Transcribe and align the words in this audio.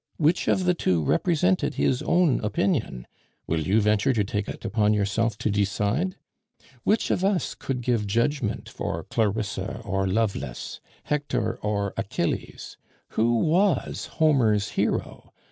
Which 0.17 0.47
of 0.47 0.63
the 0.63 0.73
two 0.73 1.03
represented 1.03 1.75
his 1.75 2.01
own 2.01 2.43
opinion? 2.43 3.05
will 3.45 3.59
you 3.59 3.79
venture 3.81 4.13
to 4.13 4.23
take 4.23 4.47
it 4.49 4.65
upon 4.65 4.95
yourself 4.95 5.37
to 5.37 5.51
decide? 5.51 6.15
Which 6.83 7.11
of 7.11 7.23
us 7.23 7.53
could 7.53 7.81
give 7.81 8.07
judgement 8.07 8.67
for 8.67 9.03
Clarissa 9.03 9.79
or 9.85 10.07
Lovelace, 10.07 10.81
Hector 11.03 11.57
or 11.57 11.93
Achilles? 11.97 12.77
Who 13.09 13.35
was 13.41 14.07
Homer's 14.13 14.69
hero? 14.69 15.33